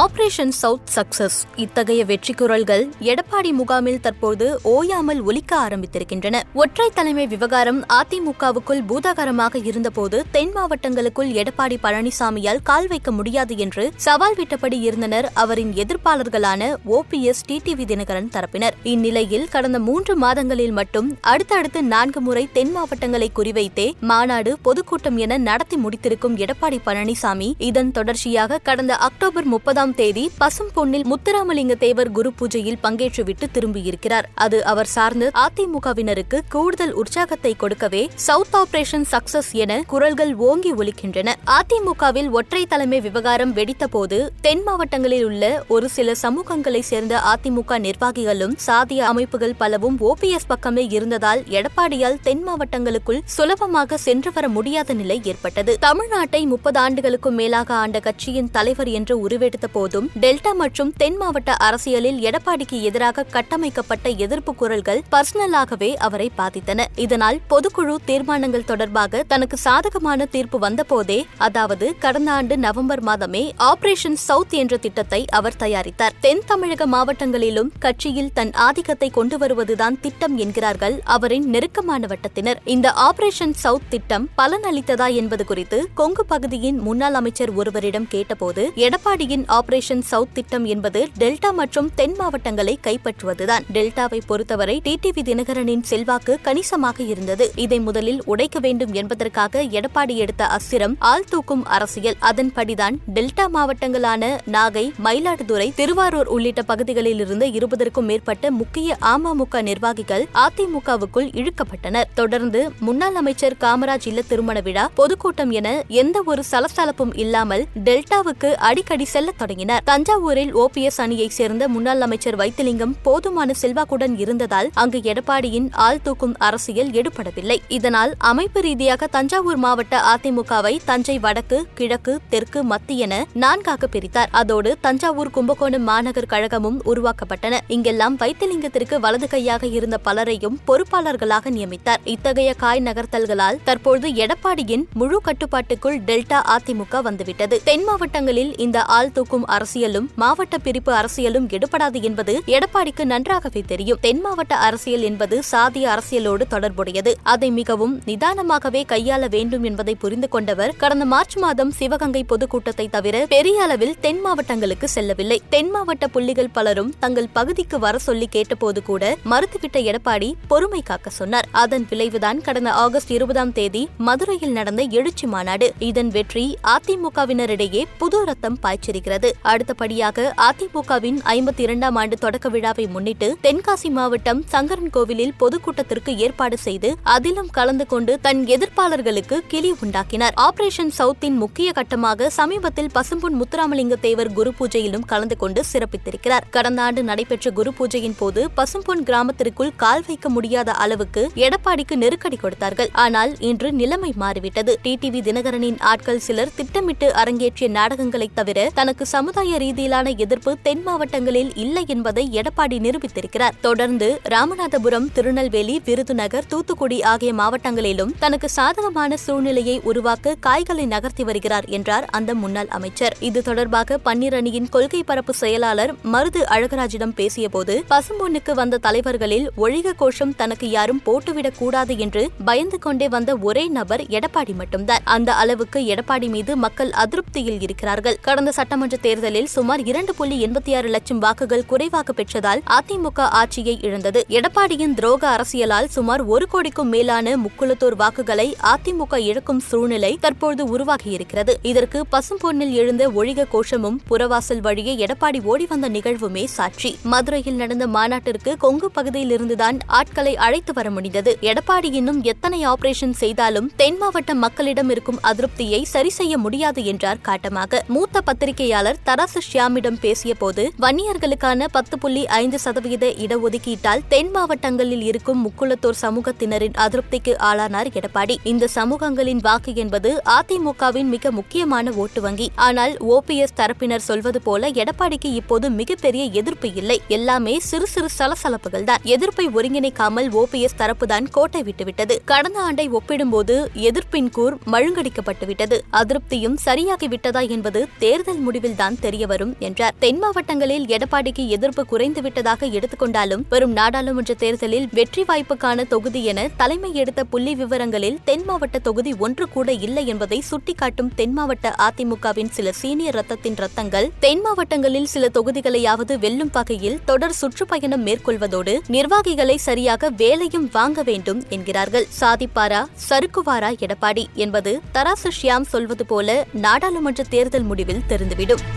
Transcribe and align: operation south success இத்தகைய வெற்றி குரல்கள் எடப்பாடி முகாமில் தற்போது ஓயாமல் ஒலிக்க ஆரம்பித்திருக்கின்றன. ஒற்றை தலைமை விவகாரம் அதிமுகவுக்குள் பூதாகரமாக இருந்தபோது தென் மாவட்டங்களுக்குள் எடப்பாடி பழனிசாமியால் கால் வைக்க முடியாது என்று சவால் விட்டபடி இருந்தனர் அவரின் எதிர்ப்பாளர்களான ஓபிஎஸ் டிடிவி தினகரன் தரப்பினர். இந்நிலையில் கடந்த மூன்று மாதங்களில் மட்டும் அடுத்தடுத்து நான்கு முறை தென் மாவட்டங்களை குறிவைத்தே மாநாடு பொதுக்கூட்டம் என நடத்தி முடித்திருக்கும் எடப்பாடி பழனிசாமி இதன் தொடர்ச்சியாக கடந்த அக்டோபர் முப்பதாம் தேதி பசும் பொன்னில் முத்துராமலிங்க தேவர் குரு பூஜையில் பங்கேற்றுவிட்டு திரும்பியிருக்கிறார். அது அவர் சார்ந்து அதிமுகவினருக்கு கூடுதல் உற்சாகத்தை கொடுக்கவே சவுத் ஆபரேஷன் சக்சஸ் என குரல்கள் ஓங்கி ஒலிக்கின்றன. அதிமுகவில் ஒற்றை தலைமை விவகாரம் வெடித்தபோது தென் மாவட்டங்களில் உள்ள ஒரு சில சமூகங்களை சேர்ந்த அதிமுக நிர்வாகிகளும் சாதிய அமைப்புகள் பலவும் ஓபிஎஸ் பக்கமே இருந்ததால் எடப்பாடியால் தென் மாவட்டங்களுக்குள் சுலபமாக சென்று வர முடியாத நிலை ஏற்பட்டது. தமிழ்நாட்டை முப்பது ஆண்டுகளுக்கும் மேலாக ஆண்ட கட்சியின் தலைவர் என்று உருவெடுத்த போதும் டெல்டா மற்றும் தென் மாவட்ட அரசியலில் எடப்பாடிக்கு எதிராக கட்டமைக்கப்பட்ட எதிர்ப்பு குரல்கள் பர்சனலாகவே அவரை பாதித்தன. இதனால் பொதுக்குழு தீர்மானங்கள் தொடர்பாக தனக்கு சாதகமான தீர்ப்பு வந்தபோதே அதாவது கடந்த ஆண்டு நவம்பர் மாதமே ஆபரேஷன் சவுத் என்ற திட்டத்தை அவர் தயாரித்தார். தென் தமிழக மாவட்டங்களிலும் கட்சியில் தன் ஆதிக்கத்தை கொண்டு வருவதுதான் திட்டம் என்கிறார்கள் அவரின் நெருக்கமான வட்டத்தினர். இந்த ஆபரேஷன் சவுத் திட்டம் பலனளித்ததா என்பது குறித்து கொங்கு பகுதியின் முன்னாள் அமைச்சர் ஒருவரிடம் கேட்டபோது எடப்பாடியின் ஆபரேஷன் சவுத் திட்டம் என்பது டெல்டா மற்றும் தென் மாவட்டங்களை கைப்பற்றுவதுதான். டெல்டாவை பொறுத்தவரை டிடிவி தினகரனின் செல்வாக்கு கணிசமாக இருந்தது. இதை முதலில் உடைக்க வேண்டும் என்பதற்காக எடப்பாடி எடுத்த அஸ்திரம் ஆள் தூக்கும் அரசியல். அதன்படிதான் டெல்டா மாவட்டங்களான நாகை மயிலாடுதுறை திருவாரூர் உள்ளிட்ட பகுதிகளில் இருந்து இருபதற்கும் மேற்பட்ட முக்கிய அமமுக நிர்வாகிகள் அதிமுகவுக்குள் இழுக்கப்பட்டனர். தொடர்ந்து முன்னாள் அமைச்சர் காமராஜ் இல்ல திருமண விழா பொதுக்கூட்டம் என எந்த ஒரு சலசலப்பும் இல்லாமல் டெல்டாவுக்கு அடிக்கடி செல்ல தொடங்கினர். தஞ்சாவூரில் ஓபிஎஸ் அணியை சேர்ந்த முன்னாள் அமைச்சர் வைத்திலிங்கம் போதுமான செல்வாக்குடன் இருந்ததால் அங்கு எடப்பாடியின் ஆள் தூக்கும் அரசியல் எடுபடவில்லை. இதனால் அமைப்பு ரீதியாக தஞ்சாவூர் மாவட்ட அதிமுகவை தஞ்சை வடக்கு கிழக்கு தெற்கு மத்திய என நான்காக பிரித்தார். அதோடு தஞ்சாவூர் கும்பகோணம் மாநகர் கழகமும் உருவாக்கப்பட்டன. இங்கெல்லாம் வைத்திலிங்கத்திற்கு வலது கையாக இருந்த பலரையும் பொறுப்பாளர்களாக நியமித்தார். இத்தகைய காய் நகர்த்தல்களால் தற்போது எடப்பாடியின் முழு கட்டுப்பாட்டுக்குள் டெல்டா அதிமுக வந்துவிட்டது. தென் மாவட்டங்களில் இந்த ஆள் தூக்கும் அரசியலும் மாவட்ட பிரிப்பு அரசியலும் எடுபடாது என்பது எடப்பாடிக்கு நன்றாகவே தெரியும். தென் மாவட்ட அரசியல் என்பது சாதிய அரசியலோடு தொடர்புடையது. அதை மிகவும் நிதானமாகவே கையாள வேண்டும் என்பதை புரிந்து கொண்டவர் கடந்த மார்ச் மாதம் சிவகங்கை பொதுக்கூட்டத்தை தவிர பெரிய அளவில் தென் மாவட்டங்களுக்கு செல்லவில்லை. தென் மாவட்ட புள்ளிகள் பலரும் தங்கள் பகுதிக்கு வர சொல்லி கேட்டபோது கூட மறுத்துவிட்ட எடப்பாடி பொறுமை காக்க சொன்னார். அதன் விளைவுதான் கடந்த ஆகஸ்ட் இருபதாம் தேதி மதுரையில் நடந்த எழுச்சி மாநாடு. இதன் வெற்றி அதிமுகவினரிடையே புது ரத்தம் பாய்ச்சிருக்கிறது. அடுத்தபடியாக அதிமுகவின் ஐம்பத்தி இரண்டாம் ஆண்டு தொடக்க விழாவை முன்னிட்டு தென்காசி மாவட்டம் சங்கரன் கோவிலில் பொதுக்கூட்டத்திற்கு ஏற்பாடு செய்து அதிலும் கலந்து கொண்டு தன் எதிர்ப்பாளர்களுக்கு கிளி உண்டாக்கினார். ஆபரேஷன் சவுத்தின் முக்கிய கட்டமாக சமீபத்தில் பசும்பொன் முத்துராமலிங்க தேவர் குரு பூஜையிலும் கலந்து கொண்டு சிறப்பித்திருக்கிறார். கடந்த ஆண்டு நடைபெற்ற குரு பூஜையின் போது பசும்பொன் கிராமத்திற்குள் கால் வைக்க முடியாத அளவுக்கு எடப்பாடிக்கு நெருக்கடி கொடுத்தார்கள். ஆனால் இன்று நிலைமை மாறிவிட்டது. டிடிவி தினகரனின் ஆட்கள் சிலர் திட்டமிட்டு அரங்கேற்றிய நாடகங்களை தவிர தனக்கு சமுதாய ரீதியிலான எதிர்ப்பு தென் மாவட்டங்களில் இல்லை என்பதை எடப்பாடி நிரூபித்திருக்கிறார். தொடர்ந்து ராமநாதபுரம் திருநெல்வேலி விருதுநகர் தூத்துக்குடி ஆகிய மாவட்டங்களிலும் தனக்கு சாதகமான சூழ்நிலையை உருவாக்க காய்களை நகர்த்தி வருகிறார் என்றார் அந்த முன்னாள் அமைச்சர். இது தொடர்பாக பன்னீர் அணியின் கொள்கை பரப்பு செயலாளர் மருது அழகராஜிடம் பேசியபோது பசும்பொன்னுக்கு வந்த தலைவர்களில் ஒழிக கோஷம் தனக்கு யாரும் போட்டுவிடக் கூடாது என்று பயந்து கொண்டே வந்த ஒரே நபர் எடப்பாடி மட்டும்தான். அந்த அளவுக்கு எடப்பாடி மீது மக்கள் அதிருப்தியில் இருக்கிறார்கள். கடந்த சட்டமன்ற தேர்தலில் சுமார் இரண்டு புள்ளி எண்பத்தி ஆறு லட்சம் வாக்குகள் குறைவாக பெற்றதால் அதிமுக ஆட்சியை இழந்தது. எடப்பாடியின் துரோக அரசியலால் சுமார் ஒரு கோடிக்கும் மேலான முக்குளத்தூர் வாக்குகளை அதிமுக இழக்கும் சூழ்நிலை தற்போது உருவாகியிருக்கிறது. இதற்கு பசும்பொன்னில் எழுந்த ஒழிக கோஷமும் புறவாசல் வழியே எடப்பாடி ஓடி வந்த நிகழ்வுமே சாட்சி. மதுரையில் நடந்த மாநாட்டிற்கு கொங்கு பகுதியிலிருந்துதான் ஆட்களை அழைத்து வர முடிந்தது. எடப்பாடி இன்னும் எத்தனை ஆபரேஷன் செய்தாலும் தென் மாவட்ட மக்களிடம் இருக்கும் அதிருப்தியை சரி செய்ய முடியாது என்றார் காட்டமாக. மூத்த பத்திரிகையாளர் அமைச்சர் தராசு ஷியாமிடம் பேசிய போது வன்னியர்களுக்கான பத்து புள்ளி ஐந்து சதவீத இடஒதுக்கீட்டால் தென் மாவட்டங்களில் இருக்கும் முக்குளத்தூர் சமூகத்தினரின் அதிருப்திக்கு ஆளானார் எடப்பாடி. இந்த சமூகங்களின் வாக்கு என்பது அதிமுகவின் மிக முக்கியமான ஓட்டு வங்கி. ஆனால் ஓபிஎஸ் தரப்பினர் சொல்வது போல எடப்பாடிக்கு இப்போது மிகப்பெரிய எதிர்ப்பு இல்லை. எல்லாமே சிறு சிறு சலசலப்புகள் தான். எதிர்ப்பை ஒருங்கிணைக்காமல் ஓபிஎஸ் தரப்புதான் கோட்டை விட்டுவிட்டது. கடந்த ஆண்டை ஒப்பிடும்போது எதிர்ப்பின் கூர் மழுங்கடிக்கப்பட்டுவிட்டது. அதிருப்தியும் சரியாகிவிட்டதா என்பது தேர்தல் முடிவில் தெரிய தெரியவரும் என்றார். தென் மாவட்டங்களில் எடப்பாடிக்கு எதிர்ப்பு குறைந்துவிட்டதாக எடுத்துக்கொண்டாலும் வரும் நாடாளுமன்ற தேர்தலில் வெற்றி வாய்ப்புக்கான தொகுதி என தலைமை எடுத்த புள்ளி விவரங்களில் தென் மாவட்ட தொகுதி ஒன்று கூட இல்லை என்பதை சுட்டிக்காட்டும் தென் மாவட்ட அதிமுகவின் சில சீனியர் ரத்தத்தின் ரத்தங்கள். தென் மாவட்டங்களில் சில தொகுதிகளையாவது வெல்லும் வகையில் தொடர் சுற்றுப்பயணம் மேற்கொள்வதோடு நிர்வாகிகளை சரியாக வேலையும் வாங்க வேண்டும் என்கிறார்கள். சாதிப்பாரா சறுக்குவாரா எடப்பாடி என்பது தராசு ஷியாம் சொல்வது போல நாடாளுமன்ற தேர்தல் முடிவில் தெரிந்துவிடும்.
operation 0.00 0.48
south 0.48 0.90
success 0.94 1.36
இத்தகைய 1.56 2.04
வெற்றி 2.04 2.34
குரல்கள் 2.34 2.88
எடப்பாடி 3.00 3.50
முகாமில் 3.52 4.00
தற்போது 4.00 4.60
ஓயாமல் 4.62 5.20
ஒலிக்க 5.22 5.58
ஆரம்பித்திருக்கின்றன. 5.58 6.40
ஒற்றை 6.52 6.90
தலைமை 6.94 7.26
விவகாரம் 7.26 7.86
அதிமுகவுக்குள் 7.86 8.80
பூதாகரமாக 8.88 9.66
இருந்தபோது 9.66 10.24
தென் 10.30 10.52
மாவட்டங்களுக்குள் 10.54 11.32
எடப்பாடி 11.32 11.76
பழனிசாமியால் 11.82 12.62
கால் 12.62 12.86
வைக்க 12.86 13.10
முடியாது 13.10 13.56
என்று 13.56 13.92
சவால் 13.96 14.34
விட்டபடி 14.34 14.80
இருந்தனர் 14.80 15.30
அவரின் 15.34 15.72
எதிர்ப்பாளர்களான 15.72 16.76
ஓபிஎஸ் 16.86 17.44
டிடிவி 17.48 17.84
தினகரன் 17.84 18.32
தரப்பினர். 18.32 18.72
இந்நிலையில் 18.82 19.48
கடந்த 19.48 19.78
மூன்று 19.78 20.16
மாதங்களில் 20.16 20.72
மட்டும் 20.72 21.18
அடுத்தடுத்து 21.20 21.82
நான்கு 21.82 22.20
முறை 22.20 22.48
தென் 22.52 22.72
மாவட்டங்களை 22.72 23.30
குறிவைத்தே 23.38 23.92
மாநாடு 24.00 24.58
பொதுக்கூட்டம் 24.62 25.16
என 25.16 25.38
நடத்தி 25.38 25.76
முடித்திருக்கும் 25.76 26.36
எடப்பாடி 26.36 26.80
பழனிசாமி 26.86 27.52
இதன் 27.58 27.90
தொடர்ச்சியாக 27.90 28.58
கடந்த 28.58 28.96
அக்டோபர் 28.96 29.44
முப்பதாம் 29.44 29.80
தேதி 29.90 30.30
பசும் 30.38 30.70
பொன்னில் 30.74 31.06
முத்துராமலிங்க 31.06 31.76
தேவர் 31.76 32.10
குரு 32.10 32.32
பூஜையில் 32.40 32.78
பங்கேற்றுவிட்டு 32.82 33.42
திரும்பியிருக்கிறார். 33.52 34.22
அது 34.34 34.64
அவர் 34.64 34.86
சார்ந்து 34.86 35.30
அதிமுகவினருக்கு 35.34 36.40
கூடுதல் 36.48 36.92
உற்சாகத்தை 36.92 37.54
கொடுக்கவே 37.56 38.10
சவுத் 38.14 38.54
ஆபரேஷன் 38.54 39.04
சக்சஸ் 39.12 39.50
என 39.52 39.82
குரல்கள் 39.86 40.34
ஓங்கி 40.34 40.72
ஒலிக்கின்றன. 40.72 41.32
அதிமுகவில் 41.46 42.30
ஒற்றை 42.30 42.66
தலைமை 42.66 43.00
விவகாரம் 43.00 43.54
வெடித்தபோது 43.54 44.28
தென் 44.40 44.62
மாவட்டங்களில் 44.62 45.24
உள்ள 45.24 45.64
ஒரு 45.68 45.88
சில 45.88 46.12
சமூகங்களை 46.22 46.80
சேர்ந்த 46.80 47.20
அதிமுக 47.34 47.78
நிர்வாகிகளும் 47.78 48.56
சாதிய 48.66 48.98
அமைப்புகள் 48.98 49.54
பலவும் 49.54 49.98
ஓபிஎஸ் 50.00 50.48
பக்கமே 50.48 50.86
இருந்ததால் 50.86 51.40
எடப்பாடியால் 51.40 52.18
தென் 52.22 52.44
மாவட்டங்களுக்குள் 52.48 53.20
சுலபமாக 53.24 53.96
சென்று 53.96 54.32
வர 54.32 54.48
முடியாத 54.48 54.92
நிலை 54.92 55.20
ஏற்பட்டது. 55.24 55.78
தமிழ்நாட்டை 55.82 56.46
முப்பது 56.46 56.78
ஆண்டுகளுக்கும் 56.78 57.34
மேலாக 57.34 57.74
ஆண்ட 57.74 58.00
கட்சியின் 58.00 58.50
தலைவர் 58.50 58.88
என்று 58.88 59.20
உருவெடுத்த 59.20 59.66
போதும் 59.72 60.08
டெல்டா 60.20 60.52
மற்றும் 60.54 60.92
தென் 60.96 61.16
மாவட்ட 61.16 61.52
அரசியலில் 61.66 62.20
எடப்பாடிக்கு 62.22 62.80
எதிராக 62.82 63.26
கட்டமைக்கப்பட்ட 63.30 64.08
எதிர்ப்பு 64.24 64.54
குரல்கள் 64.54 65.02
பர்சனலாகவே 65.12 65.90
அவரை 66.06 66.28
பாதித்தன. 66.38 66.86
இதனால் 66.96 67.40
பொதுக்குழு 67.50 67.94
தீர்மானங்கள் 68.04 68.64
தொடர்பாக 68.64 69.22
தனக்கு 69.28 69.56
சாதகமான 69.56 70.26
தீர்ப்பு 70.26 70.58
வந்தபோதே 70.58 71.18
அதாவது 71.36 71.86
கடந்த 71.98 72.30
ஆண்டு 72.30 72.56
நவம்பர் 72.56 73.02
மாதமே 73.04 73.42
ஆபரேஷன் 73.70 74.18
சவுத் 74.28 74.54
என்ற 74.54 74.76
திட்டத்தை 74.76 75.20
அவர் 75.30 75.56
தயாரித்தார். 75.56 76.14
தென் 76.20 76.42
தமிழக 76.46 76.86
மாவட்டங்களிலும் 76.86 77.70
கட்சியில் 77.78 78.32
தன் 78.32 78.52
ஆதிக்கத்தை 78.66 79.10
கொண்டு 79.10 79.38
வருவதுதான் 79.38 79.98
திட்டம் 80.00 80.36
என்கிறார்கள் 80.36 80.96
அவரின் 81.04 81.48
நெருக்கமான 81.48 82.06
வட்டத்தினர். 82.06 82.60
இந்த 82.64 82.92
ஆபரேஷன் 83.06 83.56
சவுத் 83.64 83.90
திட்டம் 83.90 84.28
பலனளித்ததா 84.38 85.08
என்பது 85.14 85.44
குறித்து 85.44 85.78
கொங்கு 85.94 86.24
பகுதியின் 86.24 86.78
முன்னாள் 86.78 87.14
அமைச்சர் 87.14 87.54
ஒருவரிடம் 87.54 88.08
கேட்டபோது 88.08 88.62
எடப்பாடியின் 88.76 89.44
ஆபரேஷன் 89.62 90.02
சவுத் 90.02 90.34
திட்டம் 90.34 90.64
என்பது 90.64 91.08
டெல்டா 91.18 91.52
மற்றும் 91.52 91.90
தென் 91.94 92.14
மாவட்டங்களை 92.18 92.78
கைப்பற்றுவதுதான். 92.82 93.64
டெல்டாவை 93.72 94.20
பொறுத்தவரை 94.26 94.80
டிடிவி 94.84 95.22
தினகரனின் 95.22 95.82
செல்வாக்கு 95.82 96.38
கணிசமாக 96.42 97.02
இருந்தது. 97.02 97.52
இதை 97.56 97.80
முதலில் 97.80 98.22
உடைக்க 98.24 98.58
வேண்டும் 98.58 98.92
என்பதற்காக 98.92 99.62
எடப்பாடி 99.62 100.14
எடுத்த 100.14 100.48
அஸ்திரம் 100.56 100.94
ஆள் 100.98 101.24
தூக்கும் 101.28 101.64
அரசியல். 101.66 102.16
அதன்படிதான் 102.20 102.96
டெல்டா 103.14 103.46
மாவட்டங்களான 103.54 104.38
நாகை 104.52 104.92
மயிலாடுதுறை 105.04 105.72
திருவாரூர் 105.74 106.26
உள்ளிட்ட 106.26 106.62
பகுதிகளில் 106.62 107.20
இருந்து 107.20 107.46
இருபதற்கும் 107.46 108.04
மேற்பட்ட 108.04 108.50
முக்கிய 108.50 108.96
அமமுக 109.00 109.62
நிர்வாகிகள் 109.62 110.26
அதிமுகவுக்குள் 110.34 111.30
இழுக்கப்பட்டனர். 111.32 112.10
தொடர்ந்து 112.14 112.70
முன்னாள் 112.80 113.14
அமைச்சர் 113.14 113.56
காமராஜ் 113.60 114.06
இல்ல 114.06 114.22
திருமண 114.22 114.60
விழா 114.60 114.90
பொதுக்கூட்டம் 114.94 115.50
என 115.50 115.82
எந்த 115.88 116.22
ஒரு 116.26 116.42
சலசலப்பும் 116.50 117.18
இல்லாமல் 117.18 117.66
டெல்டாவுக்கு 117.84 118.52
அடிக்கடி 118.52 119.04
செல்ல 119.04 119.30
தொடங்கினர். 119.42 119.84
தஞ்சாவூரில் 119.90 120.54
ஓபிஎஸ் 120.62 121.00
அணியை 121.04 121.28
சேர்ந்த 121.38 121.68
முன்னாள் 121.74 122.04
அமைச்சர் 122.08 122.38
வைத்திலிங்கம் 122.42 122.96
போதுமான 123.08 123.50
செல்வாக்குடன் 123.62 124.16
இருந்ததால் 124.24 124.70
அங்கு 124.84 125.00
எடப்பாடியின் 125.12 125.68
ஆள் 125.86 126.02
தூக்கும் 126.06 126.36
அரசியல் 126.38 126.90
எடுபடவில்லை. 127.00 127.58
இதனால் 127.78 128.14
அமைப்பு 128.32 128.60
ரீதியாக 128.60 129.10
தஞ்சாவூர் 129.18 129.62
மாவட்ட 129.66 130.02
அதிமுகவை 130.14 130.74
தஞ்சை 130.84 131.18
வடக்கு 131.18 131.60
கிழக்கு 131.74 132.20
தெற்கு 132.28 132.60
மத்திய 132.62 133.00
என 133.04 133.14
நான்காக 133.42 133.86
பிரித்தார். 133.86 134.28
அதோடு 134.40 134.70
தஞ்சாவூர் 134.80 135.30
கும்பகோணம் 135.30 135.82
மாநகர் 135.82 136.28
கழகமும் 136.32 136.76
உருவாக்கப்பட்டன. 136.90 137.58
இங்கெல்லாம் 137.66 138.16
வைத்திலிங்கத்திற்கு 138.18 138.96
வலது 139.00 139.28
கையாக 139.28 139.66
இருந்த 139.66 139.98
பலரையும் 139.98 140.58
பொறுப்பாளர்களாக 140.66 141.50
நியமித்தார். 141.56 142.02
இத்தகைய 142.04 142.54
காய் 142.54 142.82
நகர்த்தல்களால் 142.84 143.58
தற்போது 143.64 144.08
எடப்பாடியின் 144.08 144.84
முழு 144.92 145.20
கட்டுப்பாட்டுக்குள் 145.20 145.98
டெல்டா 146.06 146.40
அதிமுக 146.56 147.02
வந்துவிட்டது. 147.02 147.60
தென் 147.64 147.84
மாவட்டங்களில் 147.84 148.52
இந்த 148.56 148.82
ஆள் 148.82 149.12
தூக்கும் 149.12 149.31
அரசியலும் 149.40 150.06
மாவட்ட 150.16 150.58
பிரிப்பு 150.58 150.92
அரசியலும் 150.92 151.46
எடுபடாது 151.46 152.02
என்பது 152.02 152.42
எடப்பாடிக்கு 152.46 153.04
நன்றாகவே 153.04 153.62
தெரியும். 153.66 153.98
தென் 154.00 154.20
மாவட்ட 154.20 154.56
அரசியல் 154.56 155.02
என்பது 155.02 155.42
சாதிய 155.52 155.96
அரசியலோடு 155.96 156.46
தொடர்புடையது. 156.46 157.16
அதை 157.22 157.50
மிகவும் 157.50 158.00
நிதானமாகவே 158.06 158.82
கையாள 158.86 159.28
வேண்டும் 159.28 159.62
என்பதை 159.62 159.94
புரிந்து 159.94 160.28
கொண்டவர் 160.28 160.76
கடந்த 160.76 161.04
மார்ச் 161.04 161.36
மாதம் 161.36 161.70
சிவகங்கை 161.70 162.24
பொதுக்கூட்டத்தை 162.24 162.88
தவிர 162.88 163.26
பெரிய 163.28 163.62
அளவில் 163.62 163.96
தென் 164.00 164.20
மாவட்டங்களுக்கு 164.20 164.88
செல்லவில்லை. 164.88 165.42
தென் 165.48 165.70
மாவட்ட 165.70 166.06
புள்ளிகள் 166.06 166.50
பலரும் 166.52 166.94
தங்கள் 166.98 167.28
பகுதிக்கு 167.32 167.78
வர 167.78 167.98
சொல்லி 167.98 168.26
கேட்டபோது 168.26 168.82
கூட 168.82 169.16
மறுத்துவிட்ட 169.30 169.76
எடப்பாடி 169.76 170.32
பொறுமை 170.48 170.82
காக்க 170.82 171.10
சொன்னார். 171.10 171.48
அதன் 171.50 171.86
விளைவுதான் 171.90 172.40
கடந்த 172.40 172.72
ஆகஸ்ட் 172.72 173.10
இருபதாம் 173.10 173.52
தேதி 173.52 173.88
மதுரையில் 173.98 174.52
நடந்த 174.52 174.82
எழுச்சி 174.82 175.26
மாநாடு. 175.26 175.72
இதன் 175.78 176.08
வெற்றி 176.08 176.56
அதிமுகவினரிடையே 176.64 177.84
புது 177.98 178.24
ரத்தம் 178.24 178.58
பாய்ச்சிருக்கிறது. 178.62 179.21
அடுத்தபடியாக 179.42 180.34
அதிமுகவின் 180.48 181.18
ஐம்பத்தி 181.34 181.62
இரண்டாம் 181.66 181.96
ஆண்டு 181.96 182.16
தொடக்க 182.18 182.48
விழாவை 182.48 182.86
முன்னிட்டு 182.86 183.28
தென்காசி 183.42 183.90
மாவட்டம் 183.90 184.40
சங்கரன் 184.48 184.90
கோவிலில் 184.90 185.34
பொதுக்கூட்டத்திற்கு 185.38 186.16
ஏற்பாடு 186.16 186.58
செய்து 186.58 186.96
அதிலும் 187.02 187.50
கலந்து 187.50 187.86
கொண்டு 187.86 188.20
தன் 188.20 188.42
எதிர்ப்பாளர்களுக்கு 188.46 189.38
கிளி 189.48 189.74
உண்டாக்கினார். 189.80 190.34
ஆபரேஷன் 190.46 190.92
சவுத்தின் 190.98 191.36
முக்கிய 191.36 191.72
கட்டமாக 191.72 192.28
சமீபத்தில் 192.38 192.90
பசும்பொன் 192.94 193.36
முத்துராமலிங்க 193.40 193.96
தேவர் 194.00 194.32
குரு 194.32 194.52
பூஜையிலும் 194.58 195.06
கலந்து 195.12 195.36
கொண்டு 195.36 195.64
சிறப்பித்திருக்கிறார். 195.72 196.46
கடந்த 196.50 196.82
ஆண்டு 196.82 197.02
நடைபெற்ற 197.02 197.50
குரு 197.50 197.72
பூஜையின் 197.78 198.16
போது 198.18 198.50
பசும்பொன் 198.56 199.04
கிராமத்திற்குள் 199.10 199.72
கால் 199.76 200.04
வைக்க 200.06 200.28
முடியாத 200.28 200.72
அளவுக்கு 200.72 201.30
எடப்பாடிக்கு 201.36 201.96
நெருக்கடி 201.96 202.36
கொடுத்தார்கள். 202.36 202.90
ஆனால் 202.92 203.38
இன்று 203.38 203.72
நிலைமை 203.72 204.12
மாறிவிட்டது. 204.16 204.78
டிடிவி 204.84 205.22
தினகரனின் 205.28 205.80
ஆட்கள் 205.92 206.18
சிலர் 206.18 206.54
திட்டமிட்டு 206.56 207.08
அரங்கேற்றிய 207.22 207.68
நாடகங்களை 207.68 208.30
தவிர 208.34 208.70
தனக்கு 208.74 209.04
சமுதாய 209.12 209.56
ரீதியிலான 209.56 210.16
எதிர்ப்பு 210.16 210.56
தென் 210.62 210.82
மாவட்டங்களில் 210.82 211.54
இல்லை 211.54 211.84
என்பதை 211.86 212.28
எடப்பாடி 212.32 212.78
நிரூபித்திருக்கிறார். 212.78 213.52
தொடர்ந்து 213.60 214.20
ராமநாதபுரம் 214.28 215.06
திருநெல்வேலி 215.12 215.82
விருதுநகர் 215.84 216.46
தூத்துக்குடி 216.46 217.02
ஆகிய 217.02 217.32
மாவட்டங்களிலும் 217.34 218.10
தனக்கு 218.18 218.48
சாதகமான 218.48 219.16
சூழ்நிலையை 219.16 219.80
உருவாக்க 219.84 220.36
காய்களை 220.40 220.86
நகர்த்தி 220.86 221.24
வருகிறார் 221.24 221.64
என்றார் 221.64 222.04
அந்த 222.04 222.34
முன்னாள் 222.34 222.66
அமைச்சர். 222.68 223.16
இது 223.20 223.42
தொடர்பாக 223.42 223.98
பன்னீர் 224.04 224.34
அணியின் 224.34 224.68
கொள்கை 224.68 225.02
பரப்பு 225.02 225.34
செயலாளர் 225.34 225.94
மருது 226.12 226.40
அழகராஜிடம் 226.46 227.14
பேசியபோது 227.16 227.82
பசும்பொன்னுக்கு 227.90 228.52
வந்த 228.54 228.78
தலைவர்களில் 228.78 229.50
ஒழிக 229.56 229.92
கோஷம் 229.96 230.36
தனக்கு 230.36 230.70
யாரும் 230.70 231.02
போட்டுவிடக் 231.06 231.58
கூடாது 231.58 231.98
என்று 231.98 232.30
பயந்து 232.44 232.78
கொண்டே 232.78 233.08
வந்த 233.08 233.36
ஒரே 233.36 233.68
நபர் 233.68 234.02
எடப்பாடி 234.02 234.54
மட்டும்தான். 234.56 235.00
அந்த 235.04 235.34
அளவுக்கு 235.34 235.80
எடப்பாடி 235.80 236.28
மீது 236.28 236.56
மக்கள் 236.56 236.90
அதிருப்தியில் 236.90 237.62
இருக்கிறார்கள். 237.62 238.18
கடந்த 238.20 238.52
சட்டமன்ற 238.52 239.00
தேர்தலில் 239.02 239.48
சுமார் 239.54 239.82
இரண்டு 239.84 240.14
புள்ளி 240.14 240.36
எண்பத்தி 240.46 240.72
ஆறு 240.76 240.88
லட்சம் 240.88 241.18
வாக்குகள் 241.18 241.64
குறைவாக 241.66 242.12
பெற்றதால் 242.12 242.60
அதிமுக 242.76 243.20
ஆட்சியை 243.40 243.74
இழந்தது. 243.82 244.20
எடப்பாடியின் 244.28 244.94
துரோக 245.00 245.24
அரசியலால் 245.36 245.88
சுமார் 245.96 246.24
ஒரு 246.24 246.46
கோடிக்கும் 246.48 246.88
மேலான 246.88 247.36
முக்குளத்தூர் 247.36 247.96
வாக்குகளை 247.96 248.48
அதிமுக 248.72 249.16
இழக்கும் 249.16 249.60
சூழ்நிலை 249.60 250.12
தற்போது 250.20 250.64
உருவாகியிருக்கிறது. 250.76 251.54
இதற்கு 251.62 252.00
பசும்பொன்னில் 252.12 252.72
எழுந்த 252.72 253.10
ஒழிக 253.10 253.46
கோஷமும் 253.48 253.98
புறவாசல் 254.10 254.60
வழியே 254.60 254.94
எடப்பாடி 255.06 255.40
ஓடி 255.44 255.66
வந்த 255.66 255.88
நிகழ்வுமே 255.88 256.44
சாட்சி. 256.56 256.92
மதுரையில் 257.02 257.60
நடந்த 257.62 257.86
மாநாட்டிற்கு 257.86 258.56
கொங்கு 258.56 258.90
பகுதியிலிருந்துதான் 258.94 259.78
ஆட்களை 259.86 260.36
அழைத்து 260.36 260.72
வர 260.72 260.90
முடிந்தது. 260.90 261.34
எடப்பாடி 261.40 261.90
இன்னும் 261.92 262.22
எத்தனை 262.22 262.66
ஆபரேஷன் 262.66 263.16
செய்தாலும் 263.22 263.70
தென் 263.76 263.96
மாவட்ட 263.96 264.34
மக்களிடம் 264.34 264.90
இருக்கும் 264.90 265.20
அதிருப்தியை 265.22 265.82
சரி 265.82 266.10
செய்ய 266.10 266.38
முடியாது 266.38 266.84
என்றார் 266.84 267.22
காட்டமாக. 267.28 267.80
மூத்த 267.88 268.20
பத்திரிகையாளர் 268.20 268.91
அமைச்சர் 268.92 269.08
தராசு 269.08 269.40
ஷியாமிடம் 269.48 269.98
பேசிய 270.00 270.32
போது 270.34 270.62
வன்னியர்களுக்கான 270.80 271.66
பத்து 271.72 271.98
புள்ளி 271.98 272.22
ஐந்து 272.38 272.58
சதவீத 272.58 273.06
இடஒதுக்கீட்டால் 273.24 274.02
தென் 274.08 274.30
மாவட்டங்களில் 274.30 275.02
இருக்கும் 275.02 275.40
முக்குளத்தூர் 275.46 275.98
சமூகத்தினரின் 276.02 276.76
அதிருப்திக்கு 276.84 277.32
ஆளானார் 277.48 277.90
எடப்பாடி. 277.98 278.36
இந்த 278.42 278.68
சமூகங்களின் 278.74 279.42
வாக்கு 279.42 279.72
என்பது 279.74 280.10
அதிமுகவின் 280.36 281.10
மிக 281.14 281.30
முக்கியமான 281.30 281.92
ஓட்டு 281.96 282.20
வங்கி. 282.20 282.48
ஆனால் 282.54 282.94
ஓபிஎஸ் 283.14 283.56
தரப்பினர் 283.56 284.06
சொல்வது 284.08 284.42
போல 284.42 284.70
எடப்பாடிக்கு 284.82 285.30
இப்போது 285.40 285.70
மிகப்பெரிய 285.70 286.24
எதிர்ப்பு 286.24 286.70
இல்லை. 286.74 286.98
எல்லாமே 287.08 287.58
சிறு 287.70 287.86
சிறு 287.86 288.10
சலசலப்புகள் 288.18 288.88
தான். 288.90 289.04
எதிர்ப்பை 289.16 289.48
ஒருங்கிணைக்காமல் 289.48 290.30
ஓபிஎஸ் 290.42 290.78
தரப்புதான் 290.78 291.28
கோட்டை 291.30 291.62
விட்டுவிட்டது. 291.62 292.16
கடந்த 292.24 292.60
ஆண்டை 292.60 292.88
ஒப்பிடும்போது 292.88 293.56
எதிர்ப்பின் 293.88 294.30
கூர் 294.30 294.56
மழுங்கடிக்கப்பட்டுவிட்டது. 294.72 295.78
அதிருப்தியும் 296.02 296.58
சரியாகிவிட்டதா 296.66 297.44
என்பது 297.48 297.88
தேர்தல் 297.98 298.40
முடிவில் 298.48 298.80
தெரிய 298.88 299.10
தெரியவரும் 299.12 299.58
என்றார். 299.58 299.94
தென் 299.98 300.18
மாவட்டங்களில் 300.18 300.86
எடப்பாடிக்கு 300.86 301.46
எதிர்ப்பு 301.46 301.86
குறைந்துவிட்டதாக 301.90 302.70
எடுத்துக்கொண்டாலும் 302.70 303.42
வரும் 303.48 303.72
நாடாளுமன்ற 303.72 304.34
தேர்தலில் 304.34 304.88
வெற்றி 304.92 305.22
வாய்ப்புக்கான 305.22 305.86
தொகுதி 305.86 306.24
என 306.24 306.48
தலைமை 306.56 306.94
எடுத்த 306.94 307.24
புள்ளி 307.24 307.54
விவரங்களில் 307.54 308.18
தென் 308.24 308.44
மாவட்ட 308.44 308.78
தொகுதி 308.78 309.14
ஒன்று 309.18 309.48
கூட 309.48 309.72
இல்லை 309.72 310.06
என்பதை 310.06 310.42
சுட்டிக்காட்டும் 310.50 311.10
தென் 311.14 311.32
மாவட்ட 311.32 311.74
அதிமுகவின் 311.78 312.50
சில 312.50 312.72
சீனியர் 312.72 313.14
ரத்தத்தின் 313.14 313.58
ரத்தங்கள். 313.64 314.08
தென் 314.20 314.40
மாவட்டங்களில் 314.40 315.06
சில 315.06 315.30
தொகுதிகளையாவது 315.34 316.18
வெல்லும் 316.18 316.50
வகையில் 316.52 317.00
தொடர் 317.04 317.32
சுற்றுப்பயணம் 317.32 318.06
மேற்கொள்வதோடு 318.06 318.78
நிர்வாகிகளை 318.86 319.56
சரியாக 319.56 320.10
வேலையும் 320.16 320.68
வாங்க 320.72 321.02
வேண்டும் 321.02 321.42
என்கிறார்கள். 321.48 322.06
சாதிப்பாரா 322.20 322.84
சறுக்குவாரா 323.08 323.72
எடப்பாடி 323.78 324.26
என்பது 324.34 324.80
தராசு 324.94 325.28
ஷியாம் 325.42 325.70
சொல்வது 325.74 326.06
போல 326.06 326.46
நாடாளுமன்ற 326.52 327.22
தேர்தல் 327.28 327.62
முடிவில் 327.62 328.02
தெரிந்துவிடும். 328.08 328.71